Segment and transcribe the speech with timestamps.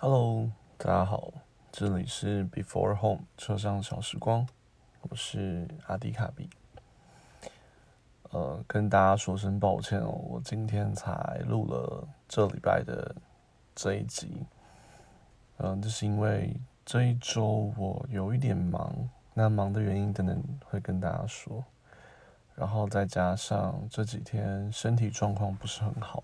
[0.00, 1.32] Hello，大家好，
[1.72, 4.46] 这里是 Before Home 车上小时光，
[5.00, 6.48] 我是阿迪卡比。
[8.30, 13.12] 呃，跟大家说声抱歉哦，我今天才录了这礼拜的
[13.74, 14.46] 这一集。
[15.56, 16.54] 嗯，这是因为
[16.86, 18.94] 这一周我有一点忙，
[19.34, 21.64] 那忙的原因等等会跟大家说。
[22.54, 26.22] 然后再加上这几天身体状况不是很好，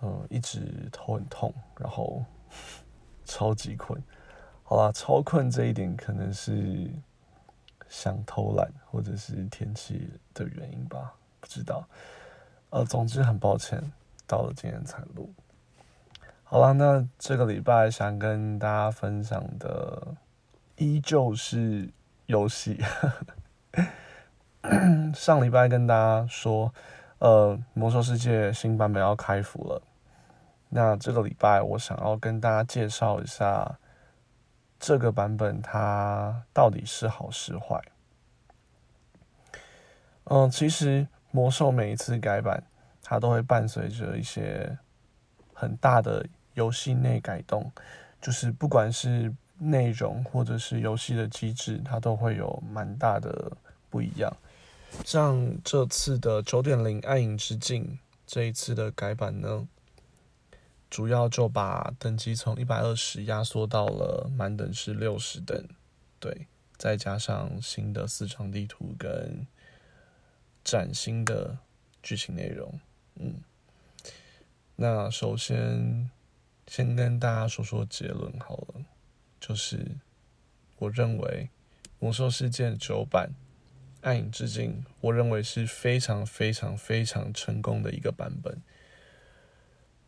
[0.00, 2.24] 呃，一直头很痛，然后
[3.24, 4.02] 超级困。
[4.62, 6.90] 好啦，超困这一点可能是
[7.88, 11.86] 想偷懒，或者是天气的原因吧，不知道。
[12.70, 13.92] 呃，总之很抱歉，
[14.26, 15.32] 到了今天才录。
[16.42, 20.14] 好了，那这个礼拜想跟大家分享的
[20.76, 21.90] 依旧是
[22.26, 22.82] 游戏。
[25.14, 26.72] 上礼拜跟大家说，
[27.18, 29.82] 呃，魔兽世界新版本要开服了。
[30.76, 33.78] 那这个礼拜我想要跟大家介绍一下
[34.80, 37.80] 这个版本它到底是好是坏。
[40.24, 42.60] 嗯，其实魔兽每一次改版，
[43.04, 44.76] 它都会伴随着一些
[45.52, 47.70] 很大的游戏内改动，
[48.20, 53.52] 就是不管是内容或者是游戏的机制，它都会有蛮大的
[53.88, 54.36] 不一样。
[55.04, 59.68] 像这次的九点零暗影之境这一次的改版呢，
[60.94, 65.68] 主要就把等级从一百二十压缩到了满等是六十等，
[66.20, 69.44] 对，再加上新的四张地图跟
[70.62, 71.58] 崭新的
[72.00, 72.78] 剧情内容，
[73.16, 73.42] 嗯，
[74.76, 76.08] 那首先
[76.68, 78.84] 先跟大家说说结论好了，
[79.40, 79.96] 就是
[80.76, 81.50] 我认为
[81.98, 83.32] 魔兽世界九版。
[84.02, 88.62] 暗影之境，我认为是非常非常非常成功的一个版本。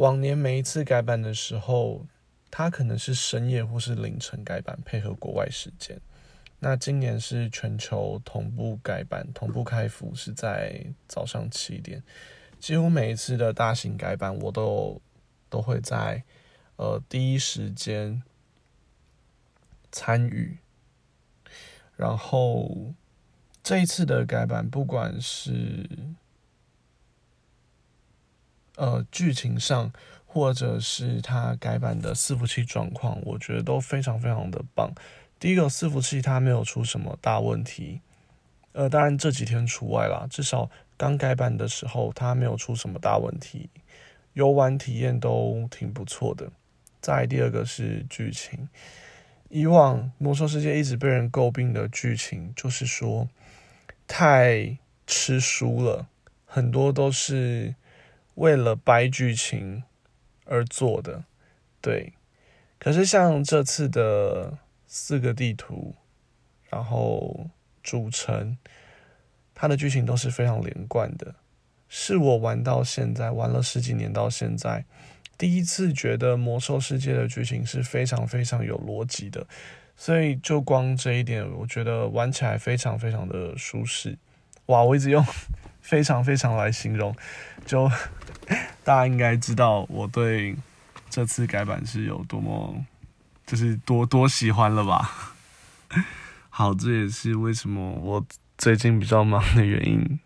[0.00, 2.06] 往年每一次改版的时候，
[2.50, 6.00] 它可能是深夜或是凌晨改版，配合国外时间。
[6.58, 12.02] 那今年是全球同步改版，同步开服是在早上七点。
[12.58, 14.98] 几乎每一次的大型改版，我都
[15.50, 16.24] 都会在
[16.76, 18.22] 呃第一时间
[19.92, 20.56] 参与，
[21.94, 22.94] 然后。
[23.62, 25.86] 这一次的改版，不管是
[28.80, 29.92] 呃剧情上，
[30.24, 34.90] 或者是它改版的伺服器状况，我觉得都非常非常的棒。
[35.38, 38.00] 第一个伺服器它没有出什么大问题，
[38.72, 43.68] 呃，当然这几天除外啦，至少刚改版的时候它没有出什么大问题，
[44.32, 46.50] 游玩体验都挺不错的。
[47.00, 48.68] 再第二个是剧情，
[49.48, 53.28] 以往魔兽世界一直被人诟病的剧情，就是说。
[54.12, 54.76] 太
[55.06, 56.08] 吃书了，
[56.44, 57.76] 很多都是
[58.40, 59.82] 为了掰剧情
[60.46, 61.24] 而做的，
[61.82, 62.14] 对。
[62.78, 64.56] 可是像这次的
[64.86, 65.94] 四个地图，
[66.70, 67.50] 然后
[67.82, 68.56] 主城，
[69.54, 71.34] 它的剧情都是非常连贯的，
[71.86, 74.86] 是我玩到现在玩了十几年到现在，
[75.36, 79.46] 第一次觉得魔兽世界的剧情是非常非常有逻辑的。
[79.94, 84.16] 所以就光这一点，我觉得玩起来非常非常的舒适。
[84.70, 85.24] 哇，我一直用
[85.80, 87.14] 非常非常来形容，
[87.66, 87.90] 就
[88.84, 90.56] 大家应该知道我对
[91.10, 92.86] 这次改版是有多么，
[93.44, 95.34] 就是多多喜欢了吧？
[96.48, 98.24] 好，这也是为什么我
[98.56, 100.20] 最近比较忙的原因，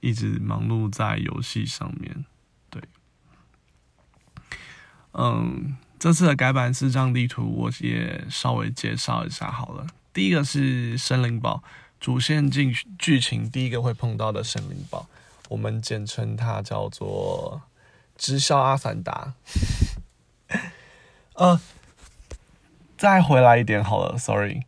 [0.00, 2.26] 一直忙碌在游戏上面。
[2.68, 2.82] 对，
[5.12, 5.76] 嗯。
[5.96, 9.86] 这次的改版四张地图，我也稍微介绍一下好了。
[10.12, 11.64] 第一个是森林堡，
[12.00, 15.06] 主线进剧情第一个会碰到的神灵堡，
[15.48, 17.62] 我们简称它叫做
[18.16, 19.34] 直销阿凡达。
[21.34, 21.60] 呃，
[22.98, 24.64] 再回来一点好了，sorry，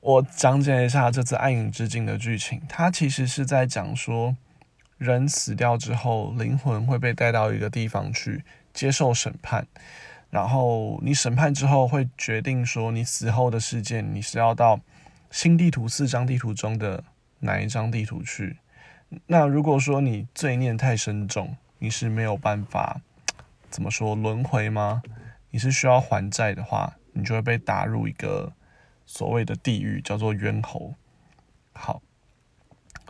[0.00, 2.62] 我讲解一下这次暗影之境的剧情。
[2.68, 4.36] 它其实是在讲说，
[4.96, 9.66] 人死掉之后，灵魂会被带到一个地方去接受审判。
[10.30, 14.80] 然后你审判之后会决定说，你死后的事件你是要到
[15.36, 17.04] 新地图四张地图中的
[17.40, 18.56] 哪一张地图去？
[19.26, 23.02] 那如果说你罪孽太深重，你是没有办法
[23.68, 25.02] 怎么说轮回吗？
[25.50, 28.54] 你是需要还债的话，你就会被打入一个
[29.04, 30.94] 所谓的地狱，叫做冤猴。
[31.74, 32.00] 好。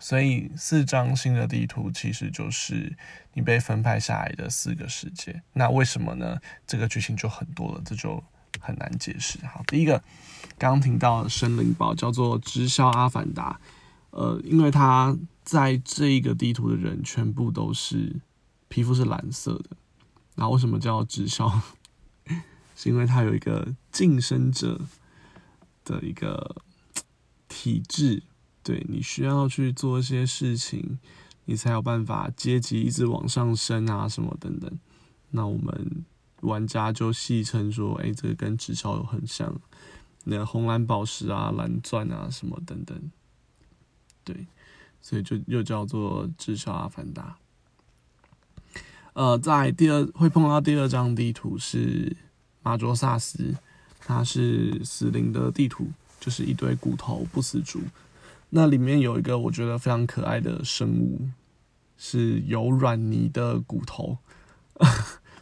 [0.00, 2.96] 所以四张新的地图其实就是
[3.34, 5.42] 你被分派下来的四个世界。
[5.52, 6.40] 那为什么呢？
[6.66, 8.22] 这个剧情就很多了，这就
[8.60, 9.38] 很难解释。
[9.46, 10.02] 好，第一个
[10.58, 13.60] 刚刚听到的森林堡叫做直销阿凡达，
[14.10, 18.16] 呃，因为他在这一个地图的人全部都是
[18.68, 19.76] 皮肤是蓝色的。
[20.34, 21.60] 那为什么叫直销？
[22.78, 24.78] 是因为它有一个晋升者
[25.82, 26.56] 的一个
[27.48, 28.22] 体制，
[28.62, 30.98] 对你需要去做一些事情，
[31.46, 34.70] 你才有办法阶级一直往上升啊，什么等等。
[35.30, 36.04] 那我们
[36.40, 39.58] 玩家就戏称说，哎，这个跟直销有很像，
[40.24, 43.10] 那红蓝宝石啊、蓝钻啊什么等等，
[44.24, 44.46] 对，
[45.00, 47.36] 所以就又叫做直销阿凡达。
[49.14, 52.14] 呃，在第二会碰到第二张地图是
[52.62, 53.54] 马卓萨斯，
[53.98, 55.90] 它是死灵的地图，
[56.20, 57.80] 就是一堆骨头不死族。
[58.50, 61.28] 那里面有一个我觉得非常可爱的生物，
[61.96, 64.18] 是有软泥的骨头，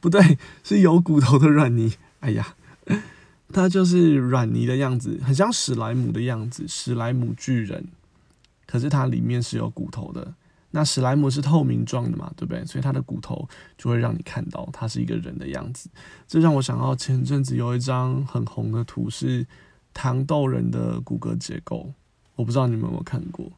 [0.00, 1.94] 不对，是有骨头的软泥。
[2.20, 2.54] 哎呀，
[3.52, 7.86] 它就是软泥的样子，很像史莱姆的样子，史莱姆巨人。
[8.66, 10.34] 可是它里面是有骨头的。
[10.72, 12.64] 那史莱姆是透明状的嘛，对不对？
[12.64, 15.90] 所以它的骨头就会让你看到它是一个人的样子。
[16.28, 19.44] 这让我想到前阵子有一张很红的图，是
[19.92, 21.92] 糖豆人的骨骼结构。
[22.36, 23.50] 我不知道你们有没有看过。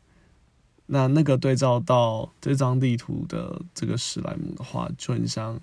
[0.86, 5.60] 那那个对照到这张地图的这个史莱姆的话，就很像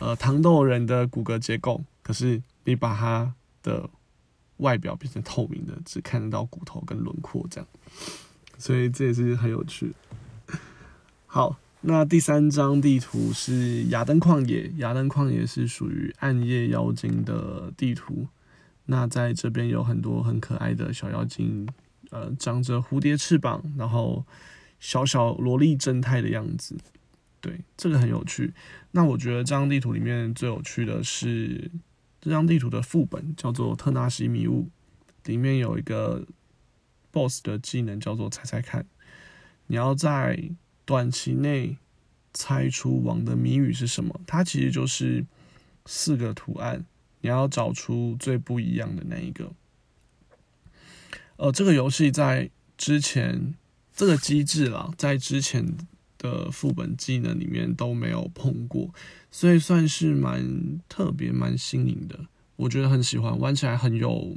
[0.00, 1.84] 呃糖豆人的骨骼结构。
[2.02, 3.32] 可是你把它
[3.62, 3.88] 的
[4.56, 7.68] 外表变成透明的，只看得到骨头跟轮廓这样。
[8.58, 9.92] 所以这也是很有趣。
[11.26, 14.70] 好，那第三张地图是亚登旷野。
[14.78, 18.26] 亚登旷野是属于暗夜妖精的地图。
[18.86, 21.68] 那在这边有很多很可爱的小妖精，
[22.10, 24.24] 呃，长着蝴蝶翅膀，然后
[24.80, 26.76] 小小萝莉正太的样子。
[27.40, 28.52] 对，这个很有趣。
[28.90, 31.70] 那我觉得这张地图里面最有趣的是
[32.20, 34.68] 这张地图的副本，叫做特纳西迷雾，
[35.24, 36.26] 里面有一个
[37.12, 38.86] BOSS 的技能叫做猜猜看，
[39.68, 40.50] 你要在
[40.84, 41.78] 短期内
[42.32, 44.20] 猜出王的谜语是什么？
[44.26, 45.24] 它其实就是
[45.86, 46.84] 四个图案，
[47.22, 49.52] 你要找出最不一样的那一个。
[51.36, 53.54] 呃，这个游戏在之前
[53.94, 55.66] 这个机制啦，在之前
[56.20, 58.94] 的副本技能里面都没有碰过，
[59.32, 62.26] 所以算是蛮特别、蛮新颖的。
[62.54, 64.36] 我觉得很喜欢，玩起来很有，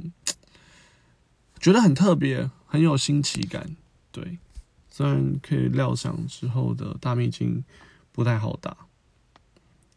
[1.60, 3.76] 觉得很特别，很有新奇感。
[4.10, 4.38] 对。
[4.96, 7.64] 虽然可以料想之后的大秘境
[8.12, 8.86] 不太好打，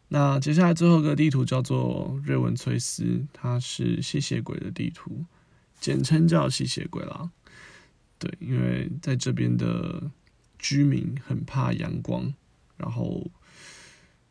[0.08, 5.24] 那接下来最后一个地图叫做瑞文崔斯，它是吸血鬼的地图，
[5.78, 7.30] 简称叫吸血鬼啦。
[8.18, 10.10] 对，因为在这边的
[10.58, 12.34] 居民很怕阳光，
[12.76, 13.30] 然后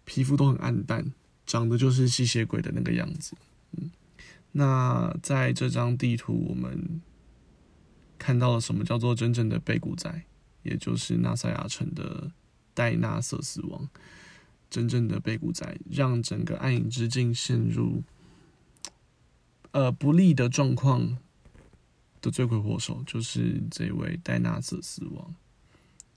[0.05, 1.13] 皮肤都很暗淡，
[1.45, 3.35] 长得就是吸血鬼的那个样子。
[3.71, 3.89] 嗯，
[4.51, 7.01] 那在这张地图我们
[8.17, 10.23] 看到了什么叫做真正的背古仔？
[10.63, 12.31] 也就是纳赛亚城的
[12.73, 13.87] 戴纳瑟死亡，
[14.69, 18.03] 真正的背古仔，让整个暗影之境陷入
[19.71, 21.17] 呃不利的状况
[22.19, 25.33] 的罪魁祸首，就是这位戴纳瑟死亡。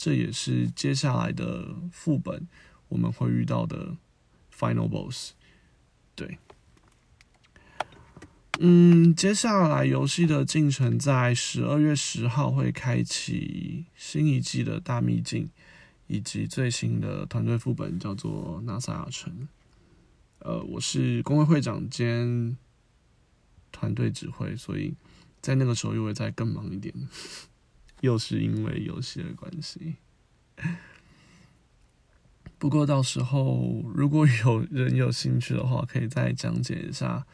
[0.02, 2.48] 这也是接下来的副本
[2.88, 3.98] 我们会遇到的
[4.50, 5.32] final boss。
[6.14, 6.38] 对。
[8.60, 15.50] 嗯，接下来游戏的进程在十二月十号会开启新一季的大秘境，
[16.06, 19.46] 以及最新的团队副本叫做纳萨亚城。
[20.38, 22.56] 呃，我是工会会长兼
[23.70, 24.94] 团队指挥，所以
[25.42, 26.94] 在那个时候又会再更忙一点，
[28.00, 29.96] 又是因为游戏的关系。
[32.58, 37.26] 不过到时候如果有人有兴趣的话，可以再讲解一下。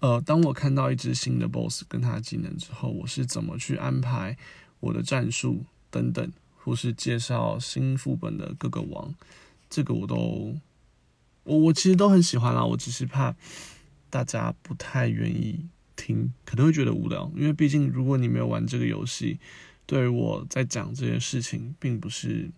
[0.00, 4.36] 呃，当我看到一只新的 BOSS 跟他技能之后，我是怎么去安排
[4.80, 9.14] 我的战术等等，或是介绍新副本的各个王，
[9.70, 10.58] 这个我都
[11.44, 12.62] 我我其实都很喜欢啦。
[12.62, 13.34] 我只是怕
[14.10, 19.38] 大家不太愿意听，可能会觉得无聊，因为毕竟如果你没有玩这个游戏，
[19.86, 22.50] 对于我在讲这件事情，并不是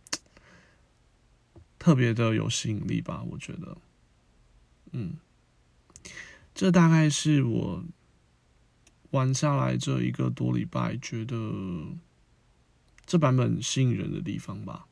[1.78, 3.22] 特别的有吸引力吧？
[3.22, 3.76] 我觉得，
[4.92, 5.16] 嗯。
[6.54, 7.84] 这大概是我
[9.10, 11.86] 玩下来这一个多礼拜，觉得
[13.04, 14.86] 这版本吸引人的地方吧。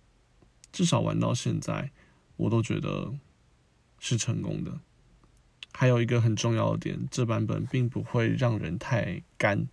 [0.70, 1.90] 至少玩到现在，
[2.36, 3.14] 我都觉得
[3.98, 4.78] 是成功的。
[5.84, 9.68] 还有一个很重要的点，这版本并不会让人太干，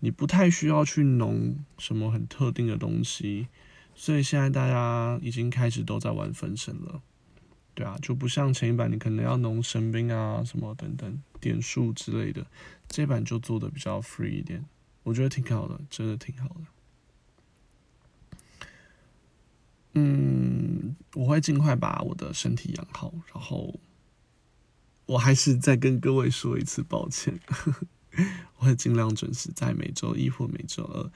[0.00, 3.48] 你不太需要去弄什么很特定的东西。
[3.94, 7.00] 所以现在大家已经开始都在玩分身了。
[7.72, 12.46] 对啊，就不像前一版，你可能要弄神兵啊什么等等点数之类的，
[12.86, 14.66] 这版就做的比较 free 一点，
[15.02, 16.60] 我觉得挺好的，真的挺好的。
[19.94, 23.80] 嗯，我会尽快把我的身体养好，然后
[25.06, 27.38] 我还是再跟各位说一次抱歉，
[28.58, 31.10] 我会尽量准时在每周一或每周二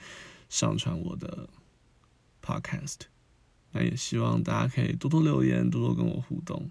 [0.48, 1.48] 上传我的
[2.42, 2.96] podcast。
[3.72, 6.70] 那也希望大家可以多多留言，多多跟我互动。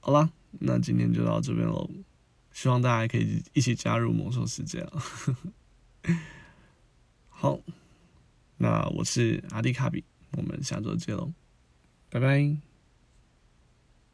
[0.00, 1.90] 好啦，那今天就到这边喽。
[2.52, 5.02] 希望大家可以一起加入魔兽世界啊！
[7.28, 7.58] 好，
[8.58, 10.04] 那我是阿迪卡比，
[10.36, 11.32] 我们下周见喽，
[12.10, 12.73] 拜拜。